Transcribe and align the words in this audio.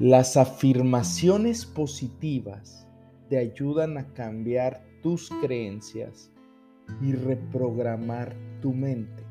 Las 0.00 0.38
afirmaciones 0.38 1.66
positivas 1.66 2.88
te 3.28 3.36
ayudan 3.36 3.98
a 3.98 4.06
cambiar 4.14 4.82
tus 5.02 5.28
creencias 5.42 6.30
y 7.02 7.12
reprogramar 7.12 8.34
tu 8.62 8.72
mente. 8.72 9.22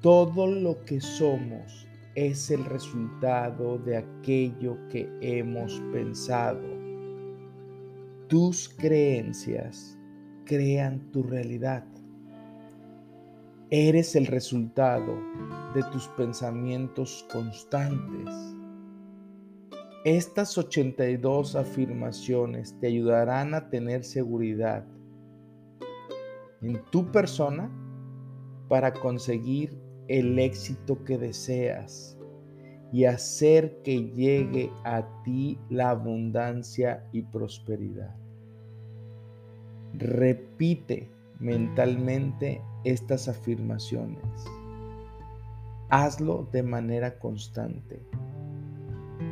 Todo 0.00 0.46
lo 0.46 0.82
que 0.86 1.02
somos 1.02 1.86
es 2.14 2.50
el 2.50 2.64
resultado 2.64 3.76
de 3.76 3.98
aquello 3.98 4.78
que 4.88 5.10
hemos 5.20 5.78
pensado. 5.92 6.66
Tus 8.28 8.70
creencias 8.70 9.98
crean 10.46 11.12
tu 11.12 11.22
realidad. 11.22 11.84
Eres 13.76 14.14
el 14.14 14.26
resultado 14.26 15.18
de 15.74 15.82
tus 15.90 16.06
pensamientos 16.10 17.26
constantes. 17.32 18.32
Estas 20.04 20.56
82 20.56 21.56
afirmaciones 21.56 22.78
te 22.78 22.86
ayudarán 22.86 23.52
a 23.52 23.68
tener 23.70 24.04
seguridad 24.04 24.86
en 26.62 26.80
tu 26.92 27.10
persona 27.10 27.68
para 28.68 28.92
conseguir 28.92 29.76
el 30.06 30.38
éxito 30.38 31.02
que 31.02 31.18
deseas 31.18 32.16
y 32.92 33.06
hacer 33.06 33.82
que 33.82 34.04
llegue 34.04 34.70
a 34.84 35.04
ti 35.24 35.58
la 35.68 35.90
abundancia 35.90 37.08
y 37.10 37.22
prosperidad. 37.22 38.14
Repite 39.94 41.13
mentalmente 41.38 42.62
estas 42.84 43.28
afirmaciones. 43.28 44.22
Hazlo 45.90 46.48
de 46.52 46.62
manera 46.62 47.18
constante, 47.18 48.00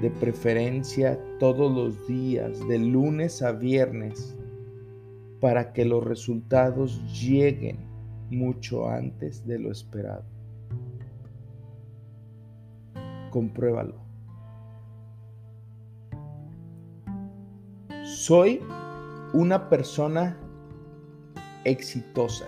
de 0.01 0.11
preferencia 0.11 1.19
todos 1.39 1.73
los 1.73 2.07
días, 2.07 2.67
de 2.69 2.79
lunes 2.79 3.43
a 3.43 3.53
viernes, 3.53 4.37
para 5.41 5.73
que 5.73 5.85
los 5.85 6.05
resultados 6.05 7.03
lleguen 7.21 7.79
mucho 8.31 8.89
antes 8.89 9.47
de 9.47 9.59
lo 9.59 9.71
esperado. 9.71 10.25
Compruébalo. 13.31 13.97
Soy 18.05 18.61
una 19.33 19.69
persona 19.69 20.37
exitosa. 21.65 22.47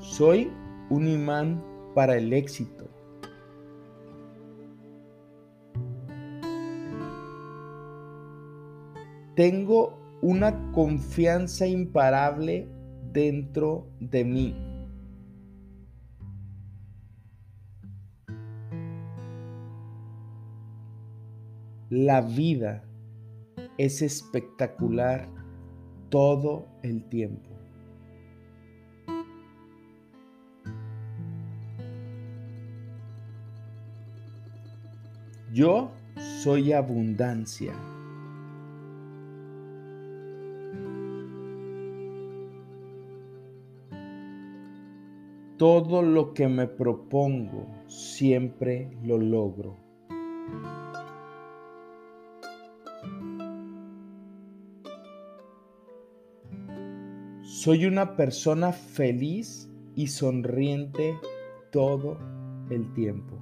Soy 0.00 0.50
un 0.90 1.08
imán 1.08 1.62
para 1.94 2.16
el 2.16 2.32
éxito. 2.32 2.88
Tengo 9.34 9.98
una 10.22 10.70
confianza 10.72 11.66
imparable 11.66 12.68
dentro 13.12 13.88
de 13.98 14.24
mí. 14.24 14.73
La 21.96 22.22
vida 22.22 22.82
es 23.78 24.02
espectacular 24.02 25.28
todo 26.08 26.66
el 26.82 27.04
tiempo. 27.08 27.50
Yo 35.52 35.92
soy 36.16 36.72
abundancia. 36.72 37.74
Todo 45.58 46.02
lo 46.02 46.34
que 46.34 46.48
me 46.48 46.66
propongo 46.66 47.68
siempre 47.86 48.90
lo 49.04 49.16
logro. 49.16 49.76
Soy 57.64 57.86
una 57.86 58.14
persona 58.14 58.72
feliz 58.72 59.70
y 59.96 60.08
sonriente 60.08 61.18
todo 61.72 62.18
el 62.68 62.92
tiempo. 62.92 63.38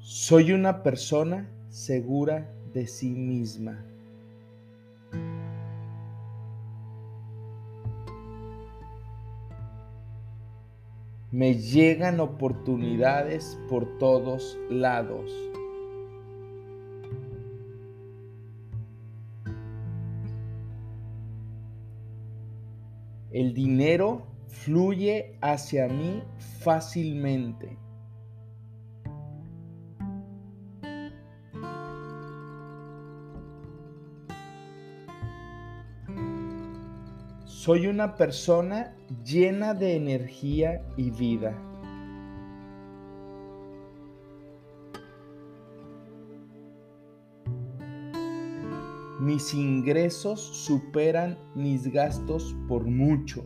Soy 0.00 0.52
una 0.52 0.82
persona 0.82 1.48
segura 1.70 2.46
de 2.74 2.86
sí 2.86 3.08
misma. 3.08 3.82
Me 11.30 11.54
llegan 11.54 12.20
oportunidades 12.20 13.58
por 13.70 13.96
todos 13.96 14.58
lados. 14.68 15.32
El 23.42 23.54
dinero 23.54 24.24
fluye 24.46 25.36
hacia 25.40 25.88
mí 25.88 26.22
fácilmente. 26.60 27.76
Soy 37.44 37.88
una 37.88 38.14
persona 38.14 38.94
llena 39.24 39.74
de 39.74 39.96
energía 39.96 40.80
y 40.96 41.10
vida. 41.10 41.71
Mis 49.22 49.54
ingresos 49.54 50.40
superan 50.40 51.38
mis 51.54 51.86
gastos 51.86 52.56
por 52.66 52.84
mucho. 52.84 53.44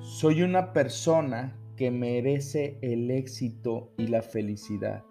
Soy 0.00 0.40
una 0.40 0.72
persona 0.72 1.54
que 1.76 1.90
merece 1.90 2.78
el 2.80 3.10
éxito 3.10 3.92
y 3.98 4.06
la 4.06 4.22
felicidad. 4.22 5.04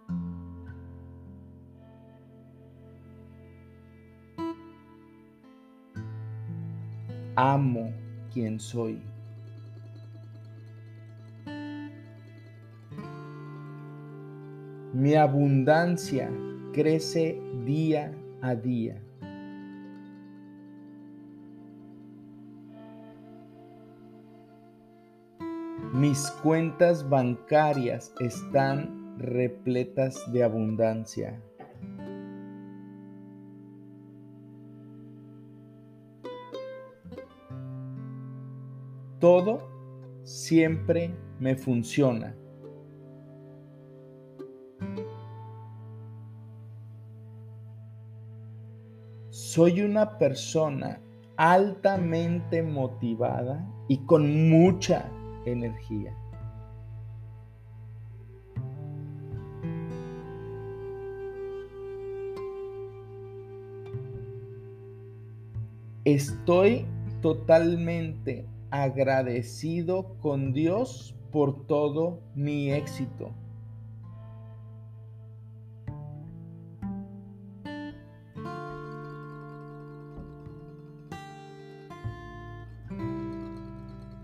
amo 7.35 7.91
quien 8.33 8.59
soy. 8.59 9.10
Mi 14.93 15.15
abundancia 15.15 16.29
crece 16.73 17.41
día 17.63 18.13
a 18.41 18.55
día. 18.55 19.01
Mis 25.93 26.29
cuentas 26.43 27.07
bancarias 27.07 28.13
están 28.19 29.17
repletas 29.17 30.29
de 30.33 30.43
abundancia. 30.43 31.41
Todo 39.19 39.69
siempre 40.23 41.15
me 41.39 41.55
funciona. 41.55 42.35
Soy 49.31 49.79
una 49.79 50.17
persona 50.17 50.99
altamente 51.37 52.61
motivada 52.61 53.65
y 53.87 53.99
con 53.99 54.49
mucha 54.49 55.09
energía. 55.45 56.13
Estoy 66.03 66.85
totalmente 67.21 68.45
agradecido 68.69 70.17
con 70.19 70.51
Dios 70.51 71.15
por 71.31 71.67
todo 71.67 72.19
mi 72.35 72.73
éxito. 72.73 73.33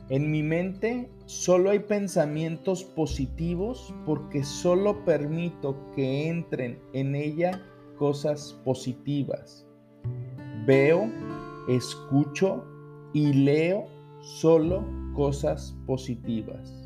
En 0.09 0.31
mi 0.31 0.41
mente 0.41 1.09
solo 1.25 1.69
hay 1.69 1.79
pensamientos 1.79 2.83
positivos 2.83 3.93
porque 4.05 4.41
solo 4.43 5.03
permito 5.03 5.75
que 5.95 6.29
entren 6.29 6.79
en 6.93 7.13
ella 7.13 7.61
cosas 7.97 8.57
positivas. 8.63 9.67
Veo, 10.65 11.11
escucho 11.67 12.63
y 13.13 13.33
leo 13.33 13.87
solo 14.21 14.85
cosas 15.13 15.75
positivas. 15.85 16.76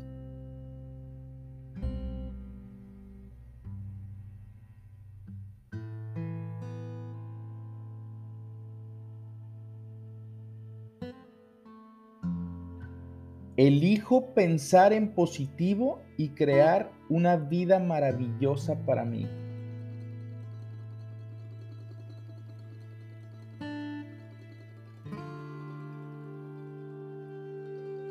Pensar 14.20 14.92
en 14.92 15.14
positivo 15.14 16.02
y 16.18 16.28
crear 16.30 16.90
una 17.08 17.36
vida 17.36 17.78
maravillosa 17.78 18.76
para 18.84 19.04
mí. 19.04 19.26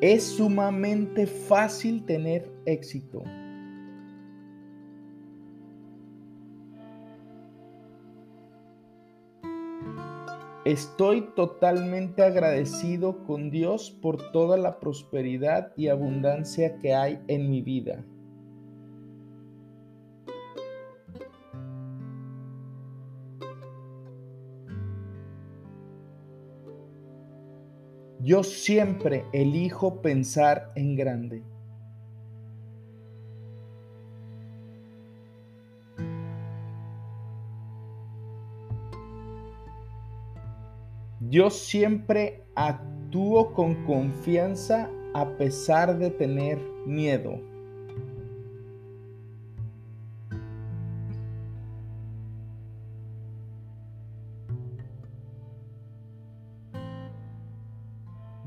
Es 0.01 0.23
sumamente 0.23 1.27
fácil 1.27 2.03
tener 2.05 2.51
éxito. 2.65 3.23
Estoy 10.63 11.21
totalmente 11.35 12.21
agradecido 12.21 13.23
con 13.23 13.49
Dios 13.49 13.89
por 13.89 14.31
toda 14.31 14.57
la 14.57 14.79
prosperidad 14.79 15.73
y 15.75 15.87
abundancia 15.87 16.77
que 16.77 16.93
hay 16.93 17.19
en 17.27 17.49
mi 17.49 17.63
vida. 17.63 18.05
Yo 28.19 28.43
siempre 28.43 29.25
elijo 29.33 30.03
pensar 30.03 30.71
en 30.75 30.95
grande. 30.95 31.43
Yo 41.29 41.51
siempre 41.51 42.43
actúo 42.55 43.53
con 43.53 43.85
confianza 43.85 44.89
a 45.13 45.37
pesar 45.37 45.99
de 45.99 46.09
tener 46.09 46.59
miedo. 46.87 47.39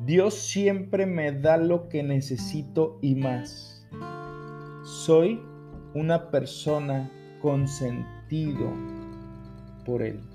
Dios 0.04 0.34
siempre 0.34 1.06
me 1.06 1.30
da 1.30 1.56
lo 1.56 1.88
que 1.88 2.02
necesito 2.02 2.98
y 3.00 3.14
más. 3.14 3.86
Soy 4.82 5.40
una 5.94 6.30
persona 6.30 7.08
consentido 7.40 8.72
por 9.86 10.02
Él. 10.02 10.33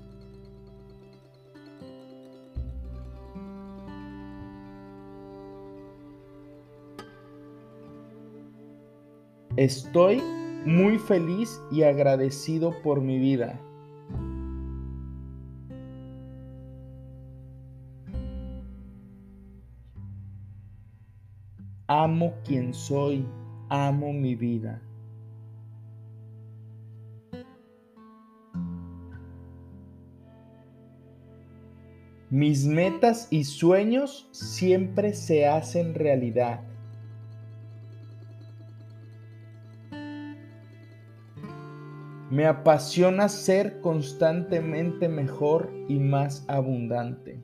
Estoy 9.56 10.22
muy 10.64 10.98
feliz 10.98 11.60
y 11.72 11.82
agradecido 11.82 12.72
por 12.82 13.00
mi 13.00 13.18
vida. 13.18 13.60
Amo 21.88 22.34
quien 22.44 22.72
soy, 22.72 23.26
amo 23.68 24.12
mi 24.12 24.36
vida. 24.36 24.80
Mis 32.30 32.64
metas 32.64 33.26
y 33.30 33.42
sueños 33.42 34.28
siempre 34.30 35.12
se 35.14 35.48
hacen 35.48 35.94
realidad. 35.94 36.69
Me 42.30 42.46
apasiona 42.46 43.28
ser 43.28 43.80
constantemente 43.80 45.08
mejor 45.08 45.72
y 45.88 45.98
más 45.98 46.44
abundante. 46.46 47.42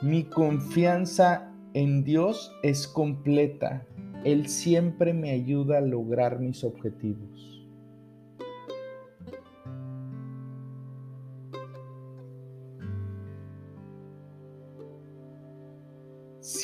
Mi 0.00 0.24
confianza 0.24 1.52
en 1.74 2.02
Dios 2.02 2.50
es 2.62 2.88
completa. 2.88 3.84
Él 4.24 4.48
siempre 4.48 5.12
me 5.12 5.32
ayuda 5.32 5.78
a 5.78 5.82
lograr 5.82 6.40
mis 6.40 6.64
objetivos. 6.64 7.59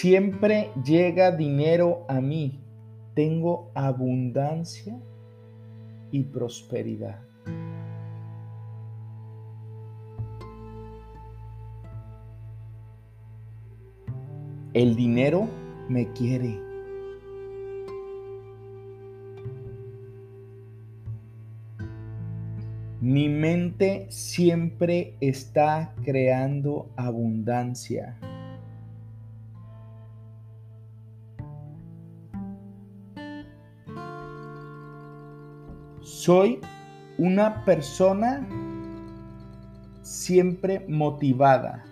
Siempre 0.08 0.70
llega 0.84 1.32
dinero 1.32 2.06
a 2.08 2.20
mí. 2.20 2.60
Tengo 3.14 3.72
abundancia 3.74 4.96
y 6.12 6.22
prosperidad. 6.22 7.18
El 14.74 14.94
dinero 14.94 15.48
me 15.88 16.12
quiere. 16.12 16.56
Mi 23.00 23.28
mente 23.28 24.06
siempre 24.08 25.16
está 25.20 25.96
creando 26.04 26.92
abundancia. 26.94 28.20
Soy 36.26 36.60
una 37.18 37.64
persona 37.64 38.44
siempre 40.02 40.84
motivada. 40.88 41.84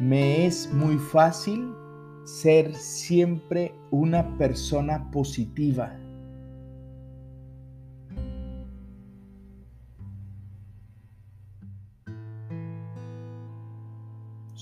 Me 0.00 0.46
es 0.46 0.72
muy 0.72 0.96
fácil 0.96 1.70
ser 2.24 2.74
siempre 2.74 3.74
una 3.90 4.38
persona 4.38 5.10
positiva. 5.10 5.94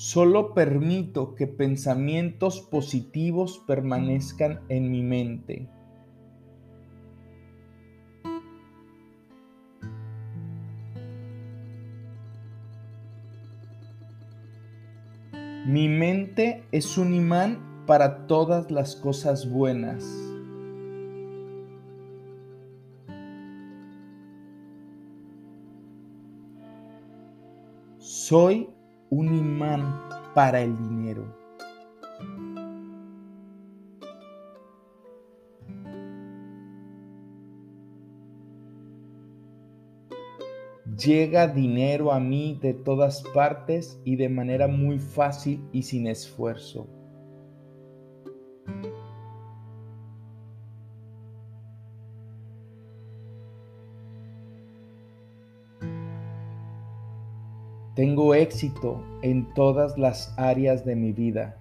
Solo 0.01 0.55
permito 0.55 1.35
que 1.35 1.49
pensamientos 1.49 2.61
positivos 2.61 3.65
permanezcan 3.67 4.61
en 4.69 4.93
mi 4.93 5.03
mente. 5.03 5.69
Mi 15.67 15.89
mente 15.89 16.63
es 16.71 16.97
un 16.97 17.13
imán 17.13 17.85
para 17.85 18.29
todas 18.29 18.71
las 18.71 18.95
cosas 18.95 19.51
buenas. 19.51 20.05
Soy 27.99 28.78
un 29.11 29.35
imán 29.35 30.09
para 30.35 30.61
el 30.61 30.77
dinero. 30.77 31.25
Llega 40.97 41.47
dinero 41.47 42.13
a 42.13 42.19
mí 42.19 42.59
de 42.61 42.75
todas 42.75 43.23
partes 43.33 44.01
y 44.05 44.17
de 44.17 44.29
manera 44.29 44.67
muy 44.67 44.99
fácil 44.99 45.63
y 45.71 45.83
sin 45.83 46.09
esfuerzo. 46.09 46.98
Éxito 58.49 59.05
en 59.21 59.53
todas 59.53 59.99
las 59.99 60.33
áreas 60.39 60.83
de 60.87 60.97
mi 60.97 61.13
vida. 61.13 61.55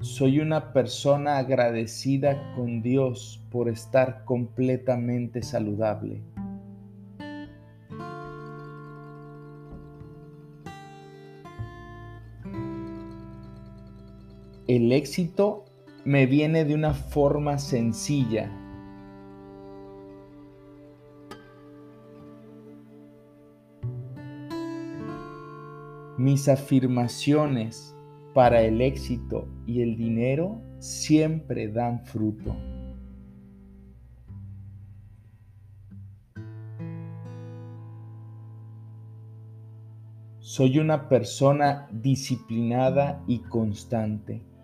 Soy 0.00 0.40
una 0.40 0.72
persona 0.72 1.36
agradecida 1.36 2.54
con 2.54 2.80
Dios 2.80 3.42
por 3.50 3.68
estar 3.68 4.24
completamente 4.24 5.42
saludable. 5.42 6.22
El 14.68 14.90
éxito 14.90 15.64
me 16.04 16.26
viene 16.26 16.64
de 16.64 16.74
una 16.74 16.92
forma 16.92 17.56
sencilla. 17.56 18.50
Mis 26.18 26.48
afirmaciones 26.48 27.94
para 28.34 28.62
el 28.62 28.80
éxito 28.80 29.46
y 29.66 29.82
el 29.82 29.96
dinero 29.96 30.60
siempre 30.80 31.68
dan 31.68 32.04
fruto. 32.04 32.56
Soy 40.40 40.80
una 40.80 41.08
persona 41.08 41.86
disciplinada 41.92 43.22
y 43.28 43.38
constante. 43.38 44.55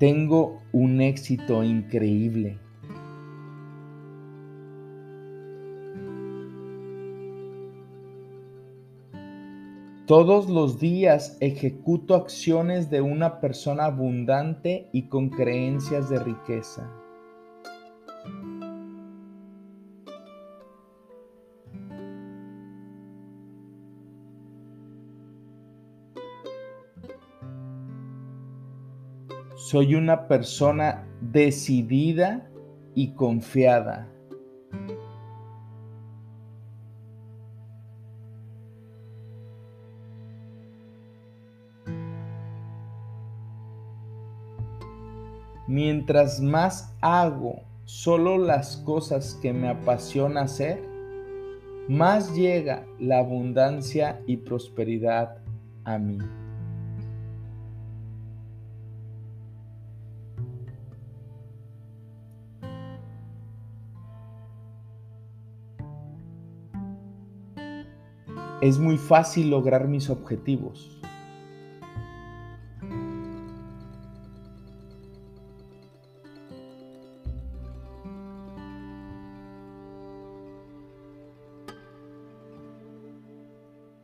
Tengo 0.00 0.62
un 0.72 1.02
éxito 1.02 1.62
increíble. 1.62 2.56
Todos 10.06 10.48
los 10.48 10.80
días 10.80 11.36
ejecuto 11.40 12.14
acciones 12.14 12.88
de 12.88 13.02
una 13.02 13.42
persona 13.42 13.84
abundante 13.84 14.88
y 14.94 15.02
con 15.10 15.28
creencias 15.28 16.08
de 16.08 16.18
riqueza. 16.18 16.90
Soy 29.60 29.94
una 29.94 30.26
persona 30.26 31.06
decidida 31.20 32.50
y 32.94 33.12
confiada. 33.12 34.08
Mientras 45.68 46.40
más 46.40 46.96
hago 47.02 47.60
solo 47.84 48.38
las 48.38 48.78
cosas 48.78 49.38
que 49.42 49.52
me 49.52 49.68
apasiona 49.68 50.40
hacer, 50.40 50.82
más 51.86 52.34
llega 52.34 52.86
la 52.98 53.18
abundancia 53.18 54.22
y 54.26 54.38
prosperidad 54.38 55.36
a 55.84 55.98
mí. 55.98 56.18
Es 68.60 68.78
muy 68.78 68.98
fácil 68.98 69.50
lograr 69.50 69.88
mis 69.88 70.10
objetivos. 70.10 70.96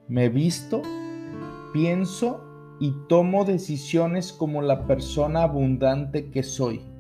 Me 0.09 0.31
visto, 0.31 0.81
pienso 1.75 2.41
y 2.81 2.93
tomo 3.09 3.45
decisiones 3.45 4.33
como 4.33 4.63
la 4.63 4.87
persona 4.87 5.43
abundante 5.43 6.31
que 6.31 6.43
soy. 6.43 6.96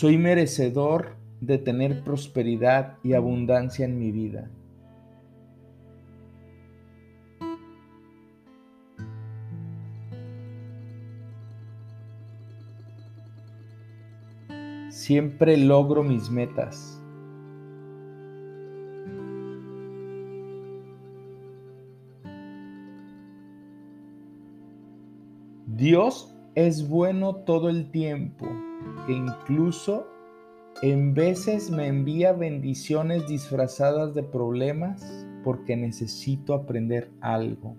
Soy 0.00 0.16
merecedor 0.16 1.16
de 1.40 1.58
tener 1.58 2.04
prosperidad 2.04 2.98
y 3.02 3.14
abundancia 3.14 3.84
en 3.84 3.98
mi 3.98 4.12
vida. 4.12 4.48
Siempre 14.88 15.56
logro 15.56 16.04
mis 16.04 16.30
metas. 16.30 17.02
Dios 25.66 26.32
es 26.54 26.88
bueno 26.88 27.34
todo 27.34 27.68
el 27.68 27.90
tiempo 27.90 28.46
que 29.06 29.12
incluso 29.12 30.06
en 30.82 31.14
veces 31.14 31.70
me 31.70 31.88
envía 31.88 32.32
bendiciones 32.32 33.26
disfrazadas 33.26 34.14
de 34.14 34.22
problemas 34.22 35.26
porque 35.42 35.76
necesito 35.76 36.54
aprender 36.54 37.10
algo. 37.20 37.74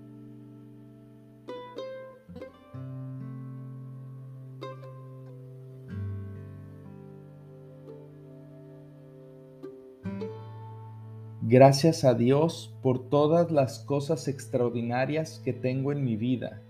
Gracias 11.41 12.03
a 12.03 12.13
Dios 12.13 12.75
por 12.83 13.09
todas 13.09 13.49
las 13.49 13.79
cosas 13.79 14.27
extraordinarias 14.27 15.41
que 15.43 15.53
tengo 15.53 15.91
en 15.91 16.03
mi 16.03 16.15
vida 16.15 16.61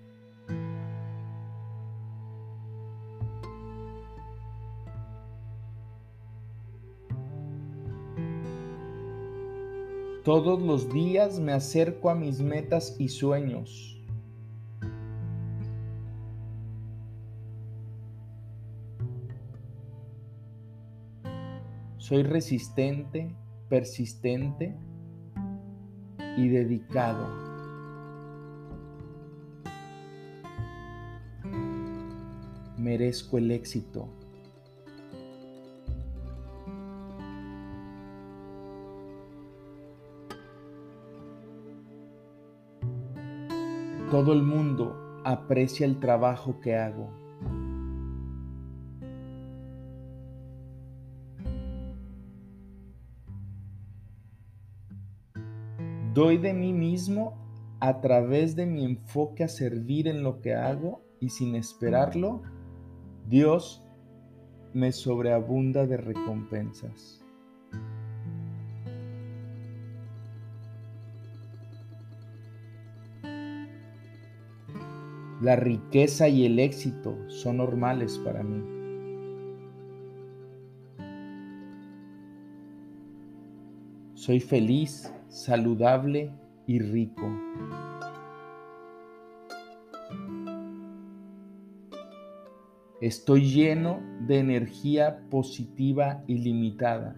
Todos 10.29 10.61
los 10.61 10.93
días 10.93 11.39
me 11.39 11.53
acerco 11.53 12.07
a 12.07 12.13
mis 12.13 12.39
metas 12.39 12.95
y 12.99 13.09
sueños. 13.09 13.99
Soy 21.97 22.21
resistente, 22.21 23.35
persistente 23.69 24.77
y 26.37 26.47
dedicado. 26.47 27.27
Merezco 32.77 33.39
el 33.39 33.49
éxito. 33.49 34.18
Todo 44.11 44.33
el 44.33 44.41
mundo 44.41 45.21
aprecia 45.23 45.85
el 45.85 45.99
trabajo 45.99 46.59
que 46.61 46.75
hago. 46.75 47.11
Doy 56.15 56.39
de 56.39 56.53
mí 56.55 56.73
mismo 56.73 57.37
a 57.79 58.01
través 58.01 58.55
de 58.55 58.65
mi 58.65 58.83
enfoque 58.83 59.43
a 59.43 59.47
servir 59.47 60.07
en 60.07 60.23
lo 60.23 60.41
que 60.41 60.55
hago 60.55 61.03
y 61.19 61.29
sin 61.29 61.53
esperarlo, 61.53 62.41
Dios 63.27 63.87
me 64.73 64.91
sobreabunda 64.91 65.85
de 65.85 65.97
recompensas. 65.97 67.23
La 75.41 75.55
riqueza 75.55 76.27
y 76.27 76.45
el 76.45 76.59
éxito 76.59 77.17
son 77.29 77.57
normales 77.57 78.19
para 78.25 78.43
mí. 78.43 78.61
Soy 84.15 84.41
feliz, 84.41 85.13
saludable 85.29 86.33
y 86.67 86.79
rico. 86.79 87.25
Estoy 92.99 93.49
lleno 93.49 94.01
de 94.27 94.39
energía 94.39 95.21
positiva 95.29 96.21
ilimitada. 96.27 97.15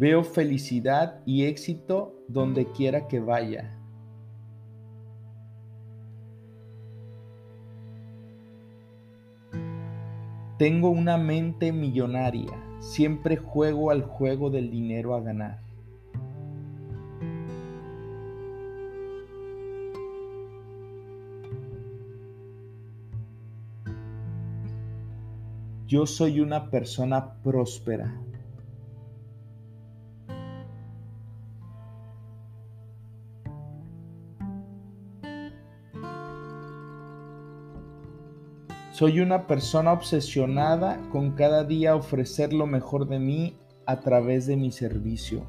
Veo 0.00 0.24
felicidad 0.24 1.20
y 1.26 1.44
éxito 1.44 2.14
donde 2.26 2.64
quiera 2.72 3.06
que 3.06 3.20
vaya. 3.20 3.78
Tengo 10.56 10.88
una 10.88 11.18
mente 11.18 11.70
millonaria. 11.70 12.50
Siempre 12.78 13.36
juego 13.36 13.90
al 13.90 14.00
juego 14.00 14.48
del 14.48 14.70
dinero 14.70 15.14
a 15.14 15.20
ganar. 15.20 15.60
Yo 25.86 26.06
soy 26.06 26.40
una 26.40 26.70
persona 26.70 27.34
próspera. 27.42 28.18
Soy 39.00 39.20
una 39.20 39.46
persona 39.46 39.94
obsesionada 39.94 41.00
con 41.10 41.30
cada 41.30 41.64
día 41.64 41.96
ofrecer 41.96 42.52
lo 42.52 42.66
mejor 42.66 43.08
de 43.08 43.18
mí 43.18 43.56
a 43.86 44.00
través 44.00 44.46
de 44.46 44.58
mi 44.58 44.70
servicio. 44.72 45.46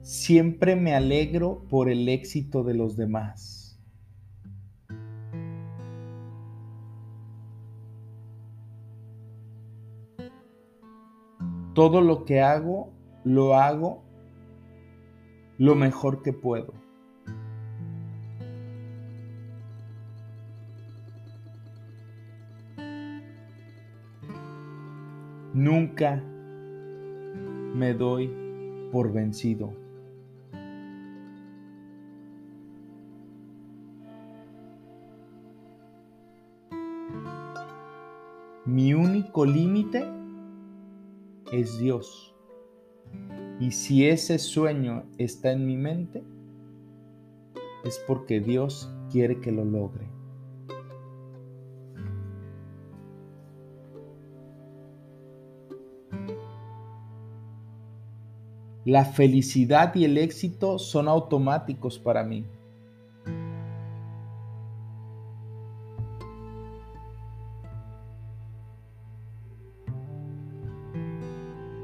Siempre 0.00 0.76
me 0.76 0.94
alegro 0.94 1.64
por 1.68 1.88
el 1.90 2.08
éxito 2.08 2.62
de 2.62 2.74
los 2.74 2.96
demás. 2.96 3.59
Todo 11.80 12.02
lo 12.02 12.26
que 12.26 12.42
hago, 12.42 12.90
lo 13.24 13.54
hago 13.54 14.02
lo 15.56 15.74
mejor 15.74 16.20
que 16.20 16.34
puedo. 16.34 16.74
Nunca 25.54 26.22
me 27.74 27.94
doy 27.94 28.30
por 28.92 29.10
vencido. 29.10 29.72
Mi 38.66 38.92
único 38.92 39.46
límite 39.46 40.19
es 41.52 41.78
Dios. 41.78 42.34
Y 43.58 43.72
si 43.72 44.06
ese 44.06 44.38
sueño 44.38 45.04
está 45.18 45.52
en 45.52 45.66
mi 45.66 45.76
mente, 45.76 46.22
es 47.84 48.02
porque 48.06 48.40
Dios 48.40 48.90
quiere 49.10 49.40
que 49.40 49.52
lo 49.52 49.64
logre. 49.64 50.08
La 58.86 59.04
felicidad 59.04 59.94
y 59.94 60.04
el 60.04 60.16
éxito 60.16 60.78
son 60.78 61.06
automáticos 61.06 61.98
para 61.98 62.24
mí. 62.24 62.46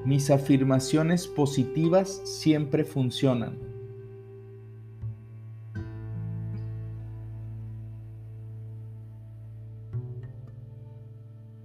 Mis 0.07 0.31
afirmaciones 0.31 1.27
positivas 1.27 2.23
siempre 2.23 2.85
funcionan. 2.85 3.59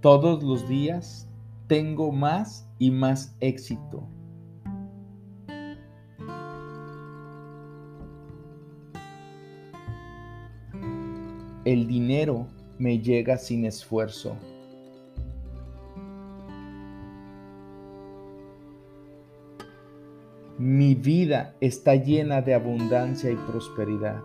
Todos 0.00 0.42
los 0.42 0.68
días 0.68 1.28
tengo 1.68 2.10
más 2.10 2.68
y 2.80 2.90
más 2.90 3.36
éxito. 3.38 4.08
El 11.64 11.86
dinero 11.86 12.48
me 12.80 12.98
llega 12.98 13.38
sin 13.38 13.66
esfuerzo. 13.66 14.36
Mi 20.64 20.94
vida 20.94 21.56
está 21.60 21.96
llena 21.96 22.40
de 22.40 22.54
abundancia 22.54 23.28
y 23.32 23.34
prosperidad. 23.34 24.22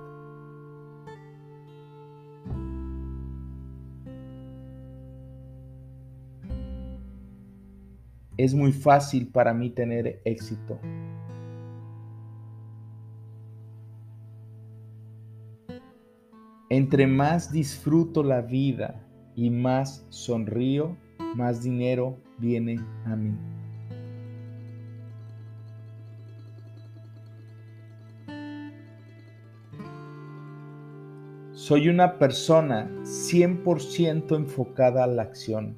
Es 8.37 8.53
muy 8.53 8.71
fácil 8.71 9.29
para 9.29 9.51
mí 9.55 9.71
tener 9.71 10.21
éxito. 10.25 10.79
Entre 16.69 17.07
más 17.07 17.51
disfruto 17.51 18.21
la 18.21 18.41
vida 18.41 19.03
y 19.35 19.49
más 19.49 20.05
sonrío, 20.09 20.95
más 21.35 21.63
dinero 21.63 22.15
viene 22.37 22.79
a 23.05 23.15
mí. 23.15 23.56
Soy 31.67 31.89
una 31.89 32.17
persona 32.17 32.89
100% 33.03 34.37
enfocada 34.37 35.03
a 35.03 35.07
la 35.07 35.23
acción. 35.23 35.75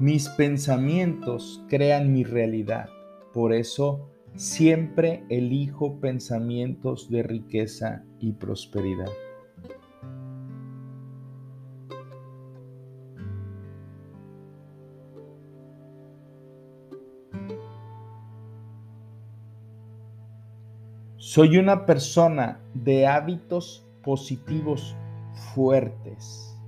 Mis 0.00 0.28
pensamientos 0.30 1.62
crean 1.68 2.12
mi 2.12 2.24
realidad. 2.24 2.88
Por 3.32 3.52
eso 3.52 4.10
siempre 4.34 5.22
elijo 5.28 6.00
pensamientos 6.00 7.08
de 7.08 7.22
riqueza 7.22 8.02
y 8.18 8.32
prosperidad. 8.32 9.12
Soy 21.38 21.56
una 21.56 21.86
persona 21.86 22.58
de 22.74 23.06
hábitos 23.06 23.86
positivos 24.02 24.96
fuertes. 25.54 26.58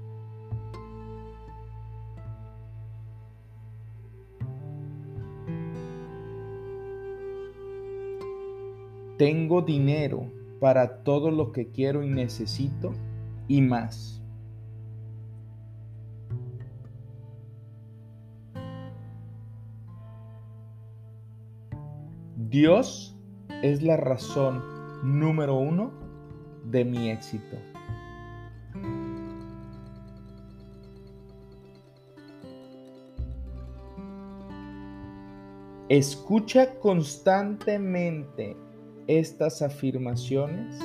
Tengo 9.18 9.62
dinero 9.62 10.30
para 10.61 11.02
todo 11.02 11.33
lo 11.33 11.50
que 11.50 11.72
quiero 11.72 12.04
y 12.04 12.09
necesito 12.09 12.92
y 13.48 13.62
más. 13.62 14.22
Dios 22.37 23.16
es 23.62 23.83
la 23.83 23.96
razón 23.96 24.62
número 25.03 25.57
uno 25.57 25.92
de 26.64 26.85
mi 26.85 27.11
éxito. 27.11 27.57
Escucha 35.88 36.79
constantemente 36.79 38.57
estas 39.09 39.61
afirmaciones 39.61 40.79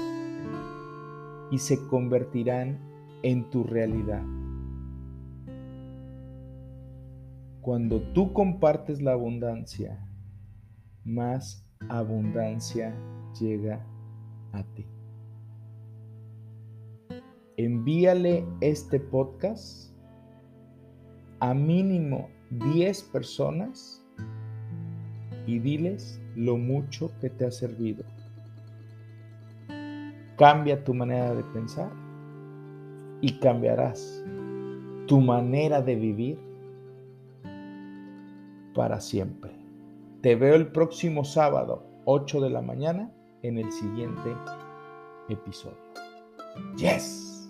y 1.52 1.60
se 1.60 1.78
convertirán 1.88 2.80
en 3.22 3.50
tu 3.52 3.64
realidad. 3.64 4.24
Cuando 7.62 8.02
tú 8.14 8.34
compartes 8.34 9.02
la 9.02 9.14
abundancia, 9.14 10.08
más 11.04 11.65
abundancia 11.90 12.94
llega 13.40 13.86
a 14.54 14.64
ti. 14.64 14.86
Envíale 17.58 18.46
este 18.62 19.00
podcast 19.00 19.94
a 21.40 21.54
mínimo 21.54 22.30
10 22.52 23.04
personas 23.04 24.06
y 25.46 25.60
diles 25.60 26.22
lo 26.36 26.58
mucho 26.58 27.12
que 27.20 27.30
te 27.30 27.46
ha 27.46 27.52
servido. 27.52 28.04
Cambia 30.38 30.84
tu 30.84 30.94
manera 30.94 31.34
de 31.34 31.44
pensar 31.46 31.92
y 33.22 33.40
cambiarás 33.40 34.24
tu 35.08 35.22
manera 35.22 35.82
de 35.82 35.96
vivir 35.96 36.40
para 38.74 39.00
siempre. 39.00 39.65
Te 40.26 40.34
veo 40.34 40.56
el 40.56 40.72
próximo 40.72 41.24
sábado, 41.24 41.86
8 42.06 42.42
de 42.42 42.50
la 42.50 42.64
mañana, 42.64 43.12
en 43.44 43.60
el 43.60 43.72
siguiente 43.72 44.36
episodio. 45.30 45.78
Yes. 46.78 47.48